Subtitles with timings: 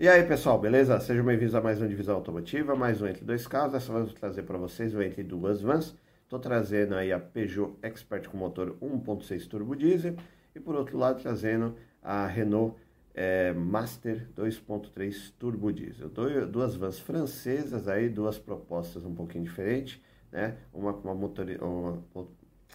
[0.00, 1.00] E aí pessoal, beleza?
[1.00, 3.72] Sejam bem-vindos a mais uma divisão automotiva, mais um Entre Dois Carros.
[3.72, 5.92] Dessa vez eu vou trazer para vocês o Entre Duas Vans.
[6.22, 10.14] Estou trazendo aí a Peugeot Expert com motor 1.6 turbo diesel
[10.54, 12.76] e por outro lado trazendo a Renault
[13.12, 16.08] é, Master 2.3 turbo diesel.
[16.48, 20.58] Duas vans francesas aí, duas propostas um pouquinho diferentes, né?
[20.72, 21.98] Uma com uma motor, uma,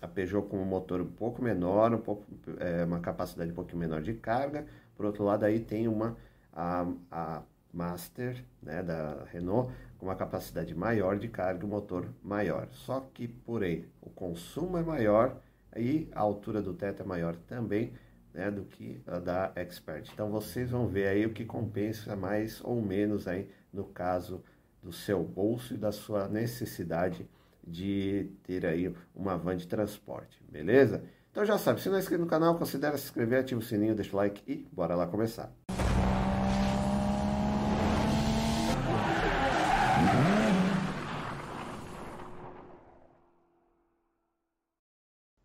[0.02, 2.26] a Peugeot com um motor um pouco menor, um pouco,
[2.60, 4.66] é, uma capacidade um pouquinho menor de carga.
[4.98, 6.18] Por outro lado aí tem uma
[6.54, 7.42] a, a
[7.74, 12.68] Master, né, da Renault, com uma capacidade maior de carga, um motor maior.
[12.72, 15.38] Só que, porém, o consumo é maior
[15.76, 17.94] e a altura do teto é maior também,
[18.34, 20.10] né, do que a da Expert.
[20.14, 24.44] Então vocês vão ver aí o que compensa mais ou menos aí no caso
[24.82, 27.28] do seu bolso e da sua necessidade
[27.66, 31.04] de ter aí uma van de transporte, beleza?
[31.32, 33.96] Então já sabe, se não é inscrito no canal, considere se inscrever, ativa o sininho,
[33.96, 35.63] deixa o like e bora lá começar.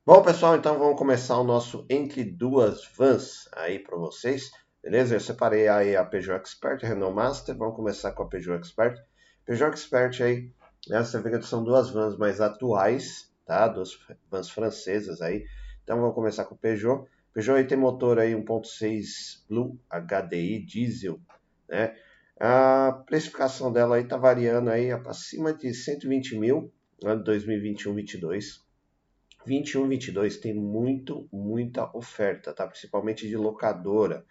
[0.09, 4.51] Bom, pessoal, então vamos começar o nosso Entre Duas Vans aí para vocês,
[4.83, 5.15] beleza?
[5.15, 8.99] Eu separei aí a Peugeot Expert, a Renault Master, vamos começar com a Peugeot Expert.
[9.45, 10.51] Peugeot Expert aí,
[10.89, 13.69] né, você vê que são duas vans mais atuais, tá?
[13.69, 13.99] Duas
[14.31, 15.45] vans francesas aí.
[15.85, 17.07] Então vamos começar com o Peugeot.
[17.35, 21.21] Peugeot aí tem motor aí 1.6 Blue HDI diesel,
[21.69, 21.95] né?
[22.41, 26.73] A precificação dela aí tá variando aí acima de 120 mil,
[27.05, 28.67] ano 2021-22
[29.47, 32.67] 21, 22 tem muito, muita oferta, tá?
[32.67, 34.25] Principalmente de locadora,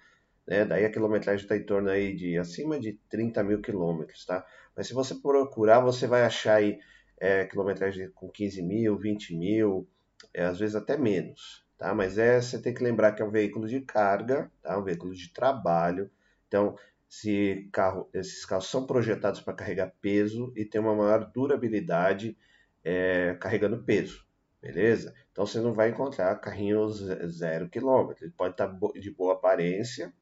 [0.45, 0.66] né?
[0.66, 4.45] Daí a quilometragem está em torno aí de acima de 30 mil quilômetros, tá?
[4.75, 6.80] Mas se você procurar, você vai achar aí
[7.19, 9.88] é, quilometragem com 15 mil, 20 mil,
[10.33, 11.94] é, às vezes até menos, tá?
[11.94, 14.78] Mas é, você tem que lembrar que é um veículo de carga, tá?
[14.78, 16.09] Um veículo de trabalho.
[16.47, 16.75] Então,
[17.09, 22.38] se carro, esses carros são projetados para carregar peso e tem uma maior durabilidade
[22.83, 24.25] é, carregando peso,
[24.68, 25.14] beleza?
[25.31, 26.97] Então você não vai encontrar carrinhos
[27.28, 28.25] zero quilômetro.
[28.25, 30.14] Ele pode estar tá de boa aparência,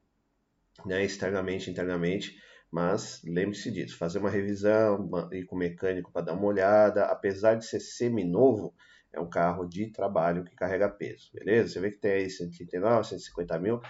[0.85, 2.39] né, externamente, internamente,
[2.71, 7.55] mas lembre-se disso, fazer uma revisão, ir com o mecânico para dar uma olhada, apesar
[7.55, 8.75] de ser semi-novo,
[9.11, 11.73] é um carro de trabalho que carrega peso, beleza?
[11.73, 13.81] Você vê que tem aí 139, 150 mil,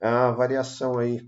[0.00, 1.24] a variação aí,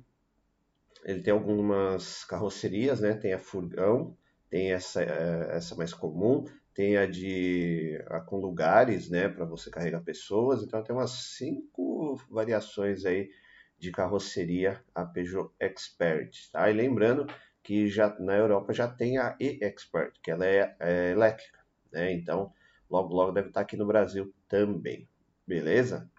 [1.05, 4.17] ele tem algumas carrocerias, né, tem a furgão,
[4.51, 9.71] tem essa, eh, essa mais comum, tem a de a com lugares, né, para você
[9.71, 10.63] carregar pessoas.
[10.63, 13.31] Então tem umas cinco variações aí
[13.79, 16.71] de carroceria a Peugeot Expert, tá?
[16.71, 17.27] E lembrando
[17.63, 21.59] que já na Europa já tem a E-Expert, que ela é, é, elétrica,
[21.93, 22.13] né?
[22.13, 22.53] Então
[22.89, 25.09] logo logo deve estar aqui no Brasil também,
[25.47, 26.11] beleza?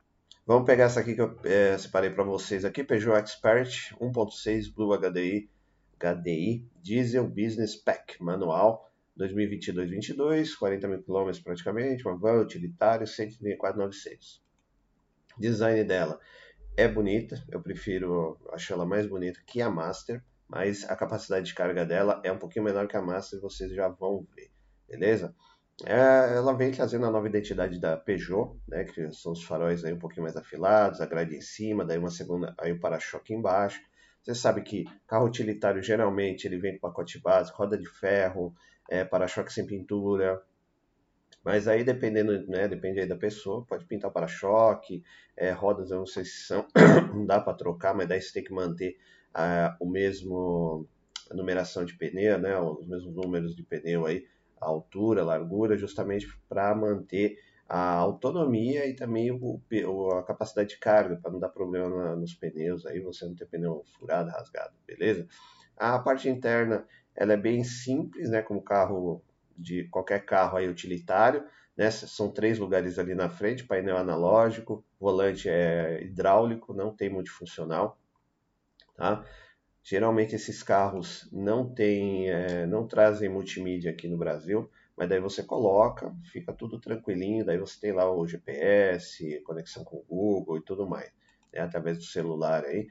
[0.45, 4.97] Vamos pegar essa aqui que eu é, separei para vocês aqui, Peugeot Expert 1.6 Blue
[4.97, 5.49] HDI,
[5.97, 14.41] HDI Diesel Business Pack manual 2022-22, 40 mil quilômetros praticamente, uma van utilitária, 134.900.
[15.37, 16.19] Design dela
[16.75, 21.53] é bonita, eu prefiro, acho ela mais bonita que a Master, mas a capacidade de
[21.53, 24.51] carga dela é um pouquinho menor que a Master, vocês já vão ver,
[24.87, 25.35] beleza?
[25.85, 29.91] É, ela vem trazendo a nova identidade da Peugeot, né, que são os faróis aí
[29.91, 33.81] um pouquinho mais afilados, a grade em cima, daí uma segunda, aí o para-choque embaixo.
[34.21, 38.53] Você sabe que carro utilitário geralmente ele vem com pacote básico, roda de ferro,
[38.93, 40.39] é, para-choque sem pintura.
[41.43, 45.03] Mas aí dependendo, né, depende aí da pessoa, pode pintar para-choque,
[45.35, 46.65] é, rodas eu não sei se são,
[47.11, 48.95] não dá para trocar, mas daí você tem que manter
[49.33, 50.87] ah, o mesmo
[51.29, 54.27] a numeração de pneu, né, os mesmos números de pneu aí,
[54.61, 59.59] a altura, a largura, justamente para manter a autonomia e também o,
[60.11, 63.47] a capacidade de carga, para não dar problema na, nos pneus, aí você não ter
[63.47, 65.27] pneu furado, rasgado, beleza?
[65.75, 69.21] A parte interna ela é bem simples, né, como carro
[69.57, 71.43] de qualquer carro aí utilitário,
[71.75, 71.89] né?
[71.91, 77.97] São três lugares ali na frente, painel analógico, volante é hidráulico, não tem multifuncional,
[78.95, 79.25] tá?
[79.83, 85.43] Geralmente esses carros não tem, é, não trazem multimídia aqui no Brasil, mas daí você
[85.43, 90.61] coloca, fica tudo tranquilinho, daí você tem lá o GPS, conexão com o Google e
[90.61, 91.11] tudo mais,
[91.51, 92.87] né, através do celular aí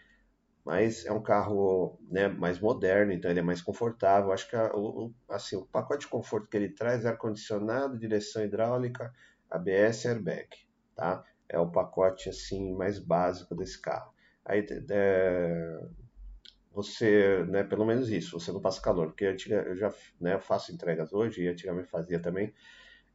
[0.64, 4.32] mas é um carro né, mais moderno, então ele é mais confortável.
[4.32, 8.44] Acho que a, o, assim, o pacote de conforto que ele traz é ar-condicionado, direção
[8.44, 9.12] hidráulica,
[9.50, 10.48] ABS e airbag,
[10.94, 11.24] tá?
[11.48, 14.12] É o pacote assim mais básico desse carro.
[14.44, 15.80] Aí é,
[16.72, 20.40] você, né, pelo menos isso, você não passa calor, porque eu, eu já né, eu
[20.40, 22.54] faço entregas hoje e antigamente fazia também.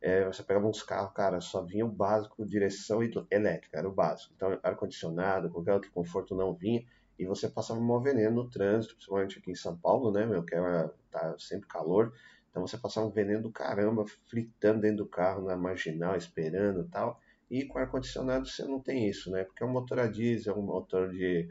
[0.01, 2.99] É, você pegava uns carros, cara, só vinha o básico, direção
[3.31, 4.31] elétrica, era o básico.
[4.35, 6.85] Então, ar-condicionado, qualquer outro conforto não vinha
[7.17, 10.55] e você passava mal veneno no trânsito, principalmente aqui em São Paulo, né, meu, que
[10.55, 12.13] é, tá sempre calor.
[12.49, 16.87] Então você passava um veneno do caramba, fritando dentro do carro, na marginal, esperando e
[16.89, 17.19] tal.
[17.49, 19.43] E com ar-condicionado você não tem isso, né?
[19.43, 21.49] Porque é um motor a diesel, é um motor de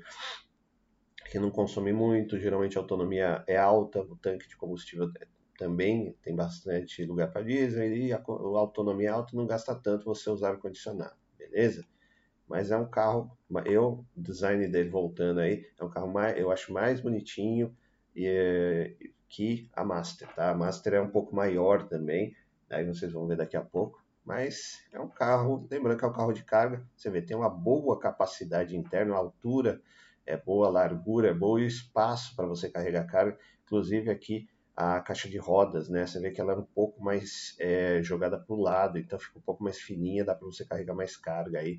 [1.31, 5.11] que não consome muito, geralmente a autonomia é alta, o tanque de combustível
[5.59, 10.51] também tem bastante lugar para diesel e a autonomia alta não gasta tanto você usar
[10.51, 11.85] ar-condicionado, beleza?
[12.49, 16.73] Mas é um carro, eu, design dele voltando aí, é um carro mais, eu acho
[16.73, 17.77] mais bonitinho
[18.15, 20.51] e, que a Master, tá?
[20.51, 22.37] A Master é um pouco maior também,
[22.71, 26.13] aí vocês vão ver daqui a pouco, mas é um carro, lembrando que é um
[26.13, 29.81] carro de carga, você vê, tem uma boa capacidade interna, a altura
[30.25, 34.49] é boa, a largura é boa e o espaço para você carregar carga, inclusive aqui
[34.77, 36.07] a caixa de rodas, né?
[36.07, 39.39] Você vê que ela é um pouco mais é, jogada para o lado, então fica
[39.39, 41.79] um pouco mais fininha, dá para você carregar mais carga aí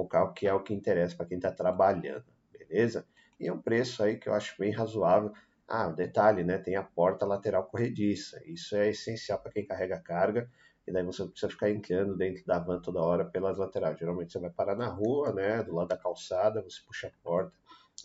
[0.00, 3.06] o carro, que é o que interessa para quem está trabalhando, beleza?
[3.38, 5.32] E é um preço aí que eu acho bem razoável.
[5.68, 6.58] Ah, detalhe, né?
[6.58, 8.40] Tem a porta lateral corrediça.
[8.44, 10.50] Isso é essencial para quem carrega carga.
[10.86, 13.98] E daí você não precisa ficar entrando dentro da van toda hora pelas laterais.
[13.98, 15.62] Geralmente você vai parar na rua, né?
[15.62, 17.56] Do lado da calçada, você puxa a porta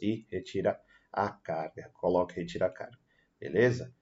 [0.02, 0.80] e retira
[1.12, 1.90] a carga.
[1.94, 2.98] Coloca e retira a carga.
[3.40, 3.94] Beleza?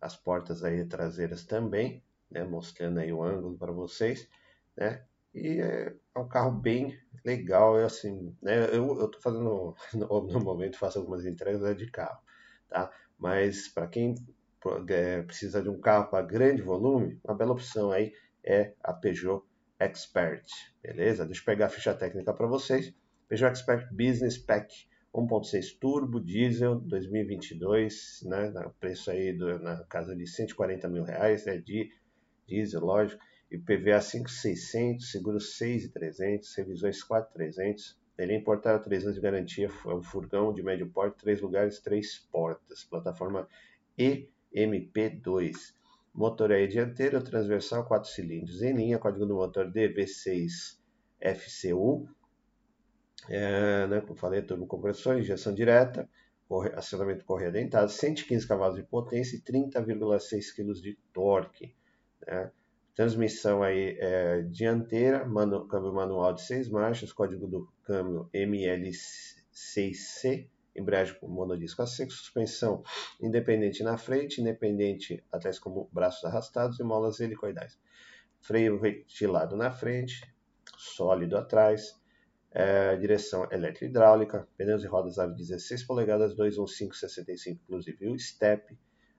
[0.00, 2.44] As portas aí traseiras também, né?
[2.44, 4.28] Mostrando aí o ângulo para vocês,
[4.76, 5.04] né?
[5.36, 8.74] E é, é um carro bem legal, é assim, né?
[8.74, 12.18] Eu, eu tô fazendo, no, no momento, faço algumas entregas né, de carro,
[12.70, 12.90] tá?
[13.18, 14.14] Mas para quem
[14.88, 19.44] é, precisa de um carro para grande volume, uma bela opção aí é a Peugeot
[19.78, 20.46] Expert,
[20.82, 21.26] beleza?
[21.26, 22.94] Deixa eu pegar a ficha técnica para vocês.
[23.28, 24.72] Peugeot Expert Business Pack
[25.14, 28.52] 1.6 turbo diesel 2022, né?
[28.80, 31.58] Preço aí do, na casa de 140 mil reais, né?
[31.58, 31.90] De
[32.46, 33.20] diesel, lógico
[33.50, 37.98] IPVA 5,600, seguro 6,300, revisões 4,300.
[38.18, 41.78] Ele é importado 3 anos de garantia, é um furgão de médio porte, 3 lugares,
[41.80, 42.84] 3 portas.
[42.84, 43.48] Plataforma
[43.98, 45.74] EMP2.
[46.14, 52.08] Motor aí dianteiro, transversal, 4 cilindros em linha, código do motor DV6FCU.
[53.28, 56.08] É, né, como falei, turbocompressor, injeção direta,
[56.48, 61.74] corre, acionamento correia dentado, 115 cavalos de potência e 30,6 kg de torque.
[62.26, 62.50] Né?
[62.96, 71.14] Transmissão aí é, dianteira, manu, câmbio manual de seis marchas, código do câmbio ML6C, embreagem
[71.20, 72.82] com monodisco a seco, suspensão
[73.20, 77.78] independente na frente, independente atrás como braços arrastados e molas helicoidais.
[78.40, 80.34] Freio ventilado na frente,
[80.78, 82.00] sólido atrás,
[82.50, 88.74] é, direção eletro-hidráulica, pneus e rodas aro 16 polegadas, 215-65, inclusive o step,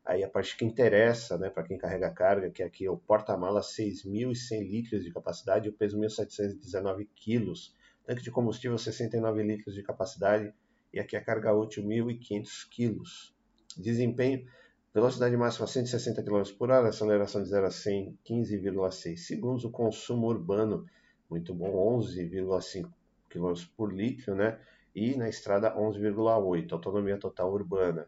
[0.07, 3.59] Aí a parte que interessa, né, para quem carrega carga, que aqui é o porta-mala
[3.59, 7.75] 6.100 litros de capacidade e o peso 1.719 quilos.
[8.05, 10.53] Tanque de combustível 69 litros de capacidade
[10.93, 13.35] e aqui a carga útil 1.500 quilos.
[13.75, 14.47] Desempenho,
[14.93, 19.65] velocidade máxima 160 km por hora, aceleração de 0 a 100 15,6 segundos.
[19.65, 20.85] O consumo urbano,
[21.29, 22.89] muito bom, 11,5
[23.29, 24.57] km por litro, né?
[24.95, 28.07] E na estrada 11,8, autonomia total urbana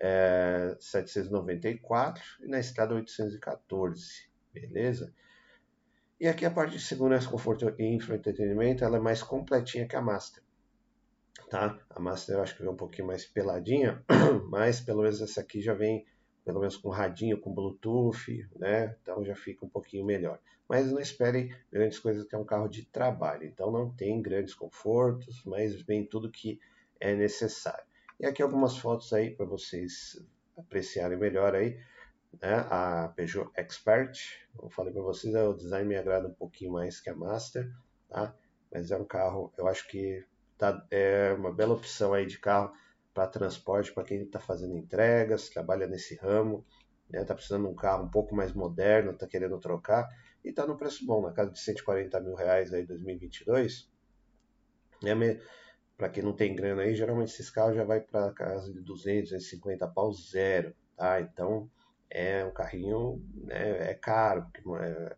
[0.00, 5.12] é, 794 e na estrada 814, beleza?
[6.18, 10.00] E aqui a parte de segurança, conforto e infoentretenimento, ela é mais completinha que a
[10.00, 10.42] Master,
[11.48, 11.78] tá?
[11.90, 14.02] A Master eu acho que vem um pouquinho mais peladinha,
[14.50, 16.06] mas pelo menos essa aqui já vem
[16.44, 18.96] pelo menos com radinho, com Bluetooth, né?
[19.02, 20.40] Então já fica um pouquinho melhor.
[20.68, 23.44] Mas não esperem grandes coisas que é um carro de trabalho.
[23.44, 26.58] Então não tem grandes confortos, mas vem tudo que
[26.98, 27.84] é necessário.
[28.20, 30.22] E aqui algumas fotos aí para vocês
[30.54, 31.80] apreciarem melhor aí.
[32.38, 32.54] Né?
[32.68, 34.14] A Peugeot Expert,
[34.54, 37.72] como falei para vocês, o design me agrada um pouquinho mais que a Master,
[38.10, 38.36] tá?
[38.70, 40.22] Mas é um carro, eu acho que
[40.58, 42.70] tá, é uma bela opção aí de carro
[43.14, 46.62] para transporte, para quem está fazendo entregas, trabalha nesse ramo,
[47.08, 47.24] né?
[47.24, 50.06] Tá precisando de um carro um pouco mais moderno, está querendo trocar,
[50.44, 53.90] e está no preço bom, na casa de 140 mil reais aí 2022.
[55.06, 55.14] É,
[56.00, 59.32] para quem não tem grana aí, geralmente esses carros já vai para casa de 200,
[59.32, 61.20] 250 pau zero, tá?
[61.20, 61.70] Então
[62.08, 65.16] é um carrinho, né, é caro, porque é,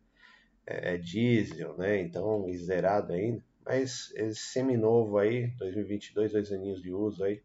[0.66, 2.00] é, é diesel, né?
[2.00, 7.40] Então zerado ainda, mas esse seminovo aí, 2022, dois aninhos de uso aí,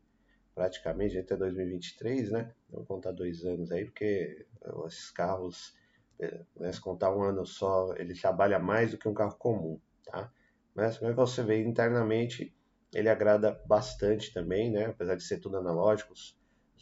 [0.56, 2.52] praticamente até 2023, né?
[2.72, 4.48] Vamos contar dois anos aí, porque
[4.88, 5.76] esses carros,
[6.20, 9.80] é, né, se contar um ano só, ele trabalha mais do que um carro comum,
[10.04, 10.34] tá?
[10.74, 12.57] Mas, mas você vê internamente
[12.94, 14.86] ele agrada bastante também, né?
[14.86, 16.36] Apesar de ser tudo analógico, os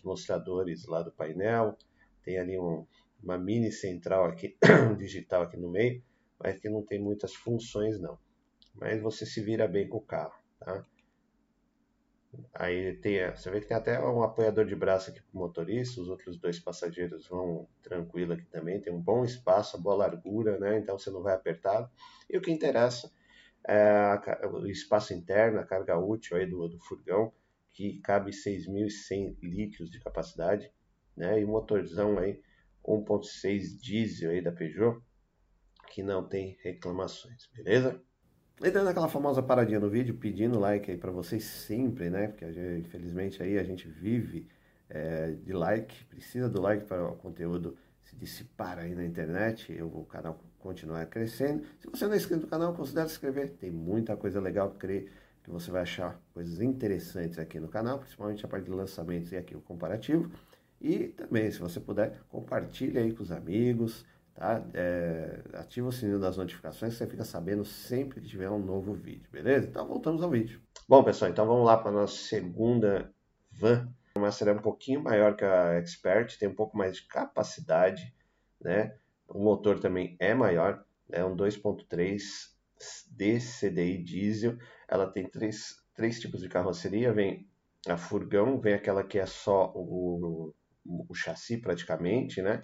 [0.03, 1.77] mostradores lá do painel,
[2.23, 2.85] tem ali um,
[3.21, 4.57] uma mini central aqui,
[4.97, 6.03] digital aqui no meio,
[6.39, 8.17] mas que não tem muitas funções não.
[8.73, 10.85] Mas você se vira bem com o carro, tá?
[12.53, 16.01] Aí tem, você vê que tem até um apoiador de braço aqui para o motorista,
[16.01, 20.77] os outros dois passageiros vão tranquilo aqui também, tem um bom espaço, boa largura, né?
[20.77, 21.89] Então você não vai apertado.
[22.29, 23.09] E o que interessa
[23.67, 27.33] é o espaço interno, a carga útil aí do, do furgão,
[27.73, 30.71] que cabe 6.100 litros de capacidade,
[31.15, 31.39] né?
[31.39, 32.41] E o motorzão aí
[32.83, 35.01] 1.6 diesel aí da Peugeot,
[35.89, 38.01] que não tem reclamações, beleza?
[38.61, 42.27] E dando aquela famosa paradinha no vídeo, pedindo like aí para vocês sempre, né?
[42.27, 44.47] Porque gente, infelizmente aí a gente vive
[44.89, 49.81] é, de like, precisa do like para o conteúdo se dissipar aí na internet, e
[49.81, 51.63] o canal continuar crescendo.
[51.79, 53.51] Se você não é inscrito no canal, considere se inscrever.
[53.59, 55.09] Tem muita coisa legal, creio
[55.43, 59.37] que você vai achar coisas interessantes aqui no canal, principalmente a parte de lançamentos e
[59.37, 60.31] aqui o comparativo.
[60.79, 64.63] E também, se você puder, compartilhe aí com os amigos, tá?
[64.73, 69.29] É, ativa o sininho das notificações, você fica sabendo sempre que tiver um novo vídeo,
[69.31, 69.67] beleza?
[69.67, 70.61] Então voltamos ao vídeo.
[70.87, 73.11] Bom, pessoal, então vamos lá para a nossa segunda
[73.51, 73.87] van.
[74.17, 78.13] Uma série um pouquinho maior que a Expert, tem um pouco mais de capacidade,
[78.61, 78.97] né?
[79.27, 82.21] O motor também é maior, é um 2.3
[83.11, 84.57] DCDI diesel.
[84.87, 87.47] Ela tem três, três tipos de carroceria, vem
[87.87, 90.53] a furgão, vem aquela que é só o,
[90.85, 92.61] o, o chassi praticamente, né?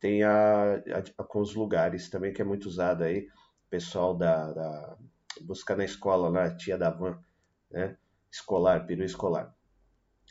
[0.00, 3.28] tem a, a, a, com os lugares também, que é muito usado aí,
[3.70, 4.96] pessoal da, da
[5.42, 7.18] buscar na escola, na tia da van,
[7.70, 7.96] né?
[8.30, 9.54] Escolar, peru escolar.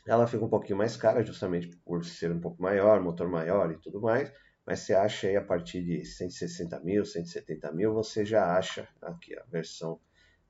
[0.08, 3.78] Ela fica um pouquinho mais cara, justamente por ser um pouco maior, motor maior e
[3.78, 4.32] tudo mais,
[4.66, 9.38] mas você acha aí a partir de 160 mil, 170 mil, você já acha aqui
[9.38, 10.00] a versão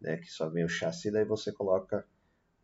[0.01, 2.07] né, que só vem o chassi, daí você coloca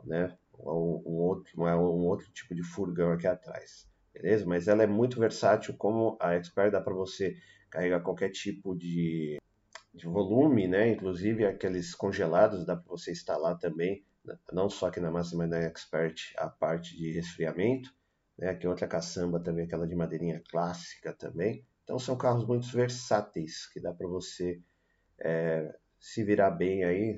[0.05, 4.47] né, um, outro, um outro tipo de furgão aqui atrás beleza?
[4.47, 7.37] Mas ela é muito versátil, como a Expert dá para você
[7.69, 9.39] carregar qualquer tipo de,
[9.93, 10.91] de volume, né?
[10.93, 14.05] Inclusive aqueles congelados dá para você instalar também,
[14.53, 17.95] não só aqui na mas na Expert a parte de resfriamento,
[18.39, 18.51] né?
[18.51, 21.65] Aqui outra caçamba também, aquela de madeirinha clássica também.
[21.85, 24.61] Então são carros muito versáteis que dá para você
[25.19, 27.17] é, se virar bem aí,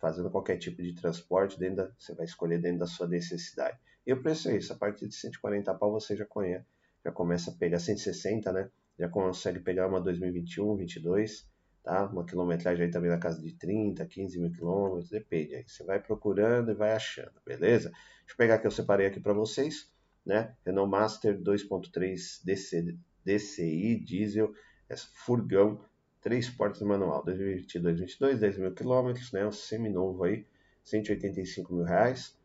[0.00, 3.78] fazendo qualquer tipo de transporte, dentro da, você vai escolher dentro da sua necessidade.
[4.06, 6.66] E o preço é isso, a partir de 140 pau você já conhece,
[7.04, 8.70] já começa a pegar 160, né?
[8.98, 11.46] Já consegue pegar uma 2021, 22,
[11.86, 12.04] tá?
[12.06, 15.64] Uma quilometragem aí também na casa de 30, 15 mil quilômetros, depende aí.
[15.64, 17.90] Você vai procurando e vai achando, beleza?
[17.90, 19.88] Deixa eu pegar que eu separei aqui para vocês,
[20.24, 20.52] né?
[20.66, 24.52] Renault Master 2.3 DC, DCI diesel,
[24.88, 25.80] essa furgão
[26.20, 29.46] três portas manual, 2022, 22, 10 mil quilômetros, né?
[29.46, 30.44] Um semi-novo aí,
[30.82, 32.36] 185 mil reais.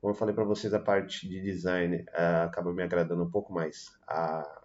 [0.00, 3.52] Como eu falei para vocês, a parte de design uh, acaba me agradando um pouco
[3.52, 3.96] mais.
[4.08, 4.63] A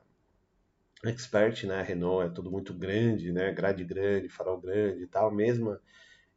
[1.05, 1.79] Expert, né?
[1.79, 3.51] A Renault é tudo muito grande, né?
[3.51, 5.31] Grade grande, farol grande e tal.
[5.33, 5.81] Mesma,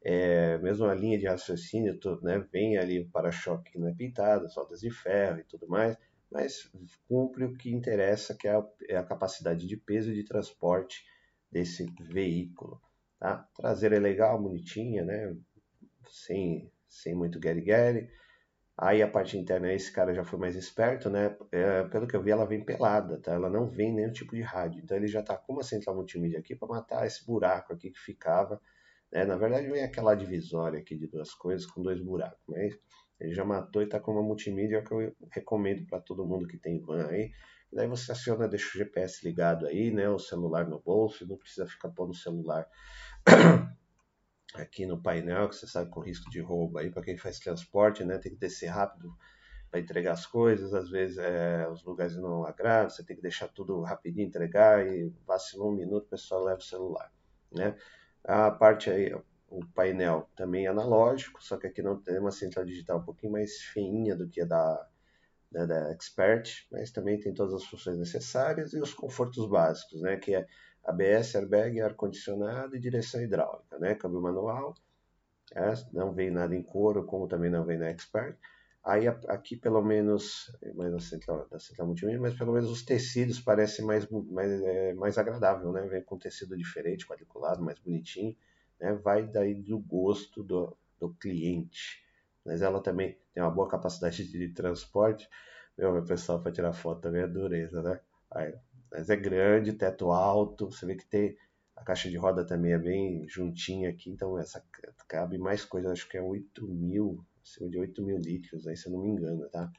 [0.03, 2.39] é, mesmo a linha de raciocínio, tudo, né?
[2.53, 5.97] Vem ali o para-choque que não é pintado, soldas de ferro e tudo mais,
[6.31, 6.71] mas
[7.09, 11.05] cumpre o que interessa, que é a, é a capacidade de peso de transporte
[11.51, 12.81] desse veículo.
[13.19, 13.49] Tá?
[13.57, 15.37] Traseira é legal, bonitinha, né?
[16.09, 18.11] Sem, sem muito guerre-guerre.
[18.77, 21.37] Aí a parte interna, esse cara já foi mais esperto, né?
[21.53, 23.33] É, pelo que eu vi, ela vem pelada, tá?
[23.33, 24.81] Ela não vem nenhum tipo de rádio.
[24.83, 28.01] Então ele já tá com uma central multimídia aqui para matar esse buraco aqui que
[28.01, 28.61] ficava.
[29.13, 29.25] Né?
[29.25, 32.75] Na verdade, vem aquela divisória aqui de duas coisas com dois buracos, mas
[33.21, 36.59] ele já matou e tá com uma multimídia que eu recomendo para todo mundo que
[36.59, 37.31] tem van aí.
[37.73, 40.09] Daí você aciona, deixa o GPS ligado aí, né?
[40.09, 42.67] O celular no bolso, não precisa ficar pondo o celular
[44.55, 48.05] aqui no painel, que você sabe com risco de roubo aí para quem faz transporte,
[48.05, 48.19] né?
[48.19, 49.17] Tem que descer rápido
[49.71, 53.49] para entregar as coisas, às vezes é, os lugares não agradam, você tem que deixar
[53.49, 57.11] tudo rapidinho entregar e vacilou um minuto, o pessoal leva o celular,
[57.51, 57.75] né?
[58.23, 59.15] A parte aí,
[59.49, 63.33] o painel também é analógico, só que aqui não tem uma central digital um pouquinho
[63.33, 64.89] mais feinha do que a da
[65.53, 70.17] né, da Expert, mas também tem todas as funções necessárias e os confortos básicos, né,
[70.17, 70.47] que é
[70.85, 74.75] ABS, airbag, ar-condicionado e direção hidráulica, né, câmbio manual,
[75.55, 78.37] é, não vem nada em couro, como também não vem na Expert.
[78.85, 83.41] Aí aqui pelo menos, mais na central, da central multimídia, mas pelo menos os tecidos
[83.41, 88.37] parecem mais, mais, é, mais agradável, né, vem com tecido diferente, quadriculado, mais bonitinho,
[88.81, 92.03] né, vai daí do gosto do, do cliente
[92.45, 95.29] mas ela também tem uma boa capacidade de transporte.
[95.77, 98.01] Meu, meu pessoal para tirar foto também é dureza, né?
[98.31, 98.55] Aí,
[98.93, 101.37] mas é grande, teto alto, você vê que tem
[101.75, 104.63] a caixa de roda também é bem juntinha aqui, então essa
[105.09, 108.87] cabe mais coisa, acho que é 8 mil, acima de 8 mil litros, aí se
[108.87, 109.71] eu não me engano, tá?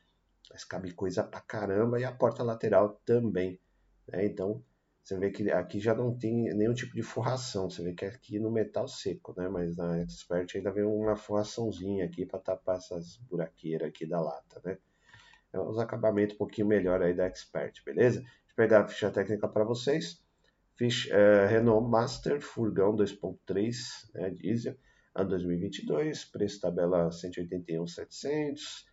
[0.51, 3.59] Mas cabe coisa pra caramba e a porta lateral também,
[4.07, 4.25] né?
[4.25, 4.63] Então
[5.03, 8.07] você vê que aqui já não tem nenhum tipo de forração, você vê que é
[8.07, 9.47] aqui no metal seco, né?
[9.47, 14.61] Mas na Expert ainda vem uma forraçãozinha aqui para tapar essas buraqueiras aqui da lata,
[14.65, 14.77] né?
[15.51, 18.23] É uns acabamentos um pouquinho melhor aí da Expert, beleza?
[18.55, 20.21] Pegar a ficha técnica para vocês.
[20.75, 24.75] Ficha, é, Renault Master, furgão 2.3, né, diesel,
[25.15, 28.85] ano 2022, preço tabela 181.700,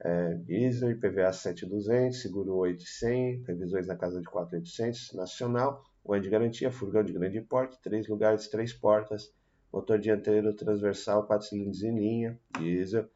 [0.00, 6.70] é, diesel, IPVA 7,200, seguro 8,100, previsões na casa de 4,800, nacional, o de garantia,
[6.70, 9.32] furgão de grande porte, 3 lugares, 3 portas,
[9.72, 13.08] motor dianteiro transversal, 4 cilindros em linha, diesel,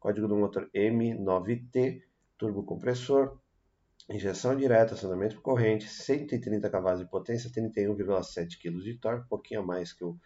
[0.00, 2.02] código do motor M9T,
[2.38, 3.38] turbo compressor,
[4.08, 9.60] injeção direta, acionamento por corrente, 130 cavalos de potência, 31,7 kg de torque, um pouquinho
[9.60, 10.18] a mais que o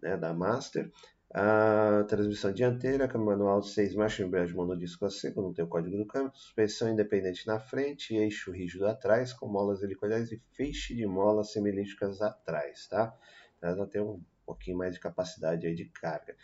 [0.00, 0.90] né, da Master,
[1.34, 5.96] a transmissão dianteira, câmbio manual 6 marchas, embreagem monodisco a seco, não tem o código
[5.96, 11.04] do câmbio, suspensão independente na frente, eixo rígido atrás, com molas helicoidais e feixe de
[11.06, 13.14] molas semilíticas atrás, tá?
[13.60, 16.36] Ela tem um pouquinho mais de capacidade aí de carga.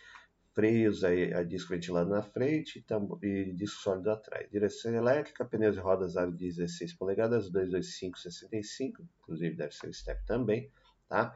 [0.54, 2.84] Freios a disco ventilado na frente
[3.22, 4.50] e disco sólido atrás.
[4.50, 10.24] Direção elétrica, pneus e rodas aro de 16 polegadas, 225 65, inclusive deve ser step
[10.26, 10.70] também,
[11.08, 11.34] tá?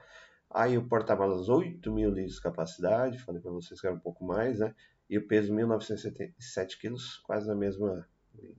[0.51, 4.25] Aí o porta-malas 8 mil litros de capacidade, falei para vocês que era um pouco
[4.25, 4.75] mais, né?
[5.09, 8.07] E o peso 1.977 quilos, quase na mesma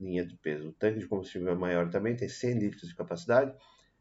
[0.00, 0.68] linha de peso.
[0.68, 3.54] O tanque de combustível é maior também, tem 100 litros de capacidade.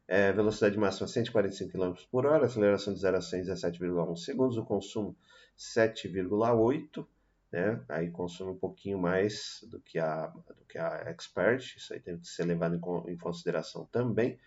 [0.08, 4.64] É, velocidade máxima 145 km por hora, aceleração de 0 a 100 17,1 segundos, o
[4.64, 5.16] consumo
[5.58, 7.06] 7,8,
[7.52, 7.84] né?
[7.90, 12.18] Aí consome um pouquinho mais do que a do que a Expert, isso aí tem
[12.18, 14.40] que ser levado em, em consideração também,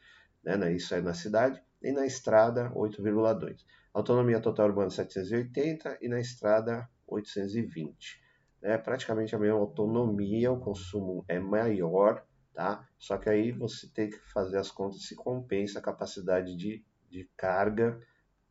[0.44, 0.72] né?
[0.72, 3.64] Isso aí na cidade e na estrada 8,2.
[3.92, 8.20] Autonomia total urbana 780 e na estrada 820.
[8.62, 12.86] É praticamente a mesma autonomia, o consumo é maior, tá?
[12.98, 17.28] Só que aí você tem que fazer as contas se compensa a capacidade de, de
[17.36, 17.98] carga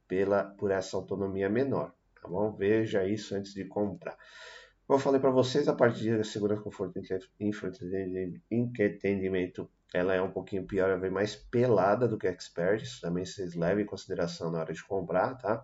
[0.07, 2.51] pela, por essa autonomia menor, tá bom?
[2.55, 4.17] Veja isso antes de comprar.
[4.85, 6.99] Como eu falei para vocês, a parte de segurança, conforto
[7.39, 13.01] e entretenimento ela é um pouquinho pior, ela vem mais pelada do que Expert, isso
[13.01, 15.63] também vocês levem em consideração na hora de comprar, tá?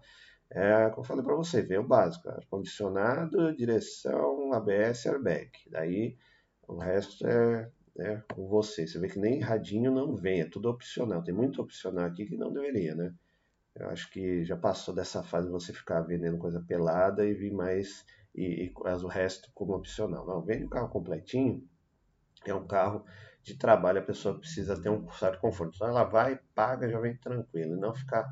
[0.49, 5.51] É, como eu falei para você, vem o básico, ar-condicionado, direção, ABS, airbag.
[5.69, 6.17] Daí
[6.67, 8.87] o resto é, é com você.
[8.87, 11.23] Você vê que nem radinho não vem, é tudo opcional.
[11.23, 13.13] Tem muito opcional aqui que não deveria, né?
[13.75, 17.51] Eu acho que já passou dessa fase de você ficar vendendo coisa pelada e vir
[17.51, 20.25] mais e, e o resto como opcional.
[20.25, 21.67] Não, vende o carro completinho,
[22.45, 23.05] é um carro
[23.43, 25.75] de trabalho, a pessoa precisa ter um certo conforto.
[25.75, 28.27] Então ela vai, paga, já vem tranquilo, e não ficar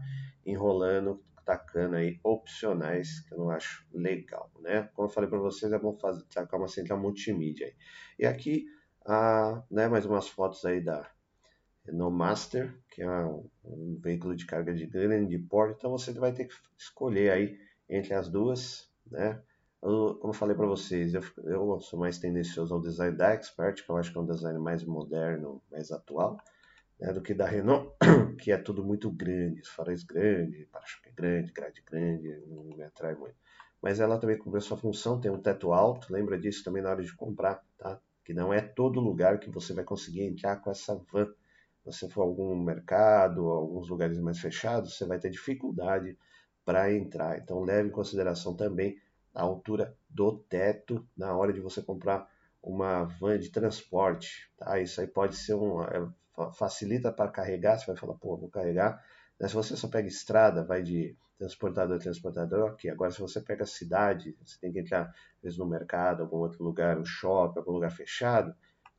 [0.45, 4.89] enrolando, tacando aí opcionais, que eu não acho legal, né?
[4.93, 7.75] Como eu falei para vocês, é bom fazer, tacar uma central multimídia aí.
[8.17, 8.65] E aqui,
[9.06, 11.10] ah, né, mais umas fotos aí da
[11.85, 16.45] Renault Master, que é um, veículo de carga de grande porte, então você vai ter
[16.45, 19.41] que escolher aí entre as duas, né?
[19.81, 23.83] Eu, como eu falei para vocês, eu, eu, sou mais tendencioso ao design da Expert,
[23.83, 26.37] que eu acho que é um design mais moderno, mais atual,
[26.97, 27.91] né, do que da Renault,
[28.39, 33.35] que é tudo muito grande, faróis grandes, para-choque grande, grade grande, não me atrai muito.
[33.81, 36.91] Mas ela também cumpre a sua função, tem um teto alto, lembra disso também na
[36.91, 37.99] hora de comprar, tá?
[38.23, 41.27] Que não é todo lugar que você vai conseguir entrar com essa van.
[41.85, 46.17] Você for a algum mercado, alguns lugares mais fechados, você vai ter dificuldade
[46.65, 47.37] para entrar.
[47.37, 48.97] Então leve em consideração também
[49.33, 52.27] a altura do teto na hora de você comprar
[52.61, 54.49] uma van de transporte.
[54.57, 54.79] Tá?
[54.79, 55.81] Isso aí pode ser um.
[55.83, 56.07] É,
[56.53, 59.03] facilita para carregar, você vai falar, pô, vou carregar.
[59.39, 62.89] Mas se você só pega estrada, vai de transportador a transportador, ok.
[62.89, 66.63] Agora, se você pega cidade, você tem que entrar, às vezes, no mercado, algum outro
[66.63, 68.55] lugar, um shopping, algum lugar fechado,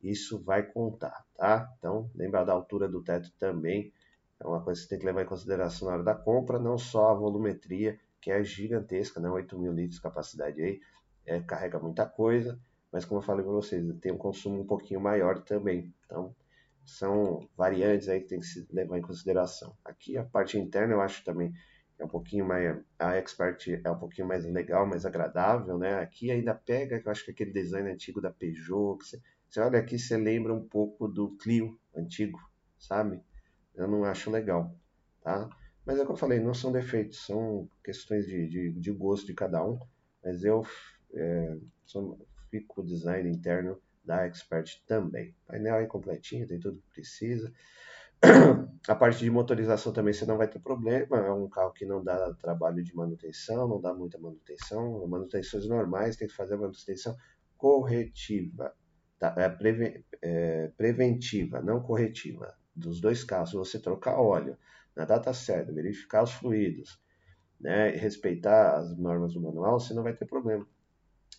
[0.09, 1.71] isso vai contar, tá?
[1.77, 3.91] Então, lembra da altura do teto também.
[4.39, 6.77] É uma coisa que você tem que levar em consideração na hora da compra, não
[6.77, 9.29] só a volumetria, que é gigantesca, né?
[9.29, 10.81] 8 mil litros de capacidade aí,
[11.25, 12.59] é, carrega muita coisa,
[12.91, 15.93] mas como eu falei para vocês, tem um consumo um pouquinho maior também.
[16.05, 16.35] Então,
[16.83, 19.75] são variantes aí que tem que se levar em consideração.
[19.83, 21.53] Aqui a parte interna eu acho também
[21.97, 25.99] é um pouquinho mais a Expert é um pouquinho mais legal, mais agradável, né?
[25.99, 29.21] Aqui ainda pega, eu acho que aquele design antigo da Peugeot, que você,
[29.55, 32.37] você olha aqui, você lembra um pouco do Clio antigo,
[32.77, 33.21] sabe?
[33.73, 34.75] Eu não acho legal,
[35.21, 35.49] tá?
[35.85, 39.25] Mas é o que eu falei, não são defeitos, são questões de, de, de gosto
[39.25, 39.79] de cada um.
[40.21, 40.65] Mas eu
[41.13, 42.19] é, sou,
[42.51, 45.33] fico com o design interno da Expert também.
[45.47, 47.53] Painel aí completinho, tem tudo que precisa.
[48.89, 51.17] A parte de motorização também você não vai ter problema.
[51.17, 55.07] É um carro que não dá trabalho de manutenção, não dá muita manutenção.
[55.07, 57.15] Manutenções normais, tem que fazer a manutenção
[57.55, 58.75] corretiva.
[59.19, 59.33] Tá?
[59.37, 62.55] É, preve, é, preventiva, não corretiva.
[62.75, 64.57] Dos dois carros, se você trocar óleo,
[64.95, 66.99] na data certa, verificar os fluidos,
[67.59, 70.67] né, respeitar as normas do manual, você não vai ter problema.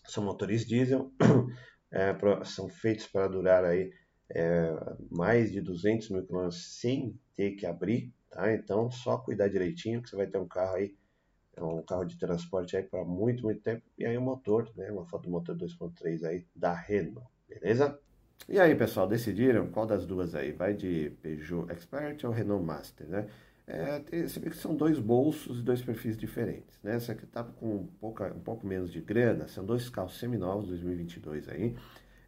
[0.07, 1.13] São motores diesel,
[1.93, 3.93] é, são feitos para durar aí
[4.31, 4.71] é,
[5.11, 8.53] mais de 200 mil quilômetros sem ter que abrir, tá?
[8.53, 10.97] Então, só cuidar direitinho que você vai ter um carro aí,
[11.59, 13.83] um carro de transporte aí para muito, muito tempo.
[13.97, 14.91] E aí o motor, né?
[14.91, 17.99] Uma foto do motor 2.3 aí da Renault, beleza?
[18.49, 20.53] E aí, pessoal, decidiram qual das duas aí?
[20.53, 23.27] Vai de Peugeot Expert ou Renault Master, né?
[23.67, 26.95] É, você vê que são dois bolsos e dois perfis diferentes, né?
[26.95, 31.49] Essa aqui tá com pouco, um pouco menos de grana, são dois carros seminovos 2022
[31.49, 31.75] aí.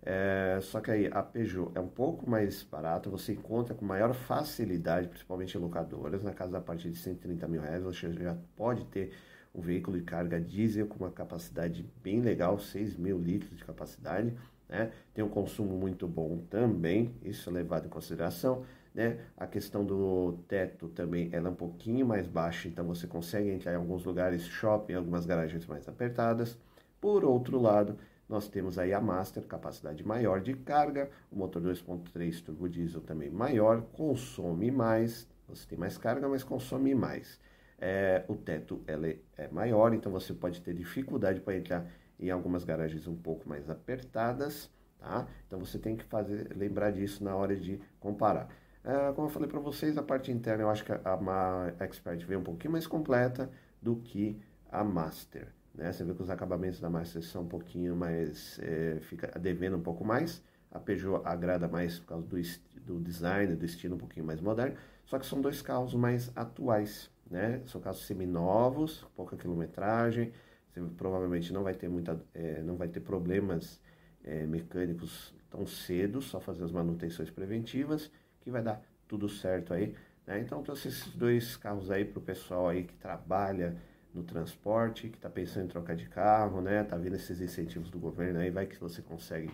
[0.03, 4.13] É, só que aí a Peugeot é um pouco mais barata, você encontra com maior
[4.15, 8.85] facilidade, principalmente em locadoras, na casa a partir de 130 mil reais, você já pode
[8.87, 9.13] ter
[9.55, 14.35] um veículo de carga diesel com uma capacidade bem legal, 6 mil litros de capacidade,
[14.69, 14.93] né?
[15.15, 18.65] Tem um consumo muito bom também, isso é levado em consideração.
[18.95, 19.19] Né?
[19.37, 23.73] A questão do teto também ela é um pouquinho mais baixa, então você consegue entrar
[23.73, 26.59] em alguns lugares shopping, algumas garagens mais apertadas.
[27.01, 27.97] Por outro lado,
[28.29, 33.31] nós temos aí a Master, capacidade maior de carga, o motor 2.3 turbo diesel também
[33.31, 37.41] maior, consome mais, você tem mais carga, mas consome mais.
[37.81, 41.87] É, o teto ela é maior, então você pode ter dificuldade para entrar
[42.19, 45.27] em algumas garagens um pouco mais apertadas, tá?
[45.47, 48.49] Então você tem que fazer, lembrar disso na hora de comparar.
[48.85, 52.25] É, como eu falei para vocês, a parte interna eu acho que a, a Expert
[52.27, 53.51] veio um pouquinho mais completa
[53.81, 55.49] do que a Master.
[55.75, 55.93] Né?
[55.93, 59.83] Você vê que os acabamentos da Master são um pouquinho mais, é, fica devendo um
[59.83, 60.43] pouco mais.
[60.71, 62.37] A Peugeot agrada mais por causa do,
[62.85, 64.77] do design, do estilo um pouquinho mais moderno.
[65.07, 67.63] Só que são dois carros mais atuais, né?
[67.67, 70.33] São carros seminovos, pouca quilometragem,
[70.81, 73.81] você provavelmente não vai ter muita, é, não vai ter problemas
[74.25, 78.11] é, mecânicos tão cedo, só fazer as manutenções preventivas,
[78.41, 79.95] que vai dar tudo certo aí.
[80.27, 80.41] Né?
[80.41, 83.77] Então trouxe esses dois carros aí para o pessoal aí que trabalha
[84.15, 86.83] no transporte, que está pensando em trocar de carro, né?
[86.83, 89.51] Tá vendo esses incentivos do governo aí, vai que você consegue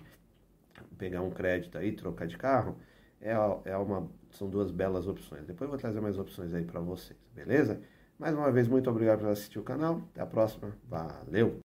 [0.96, 2.76] pegar um crédito aí, trocar de carro.
[3.20, 3.32] É,
[3.64, 5.46] é uma, são duas belas opções.
[5.46, 7.80] Depois eu vou trazer mais opções aí para vocês, beleza?
[8.18, 10.00] Mais uma vez, muito obrigado por assistir o canal.
[10.12, 10.72] Até a próxima.
[10.88, 11.63] Valeu!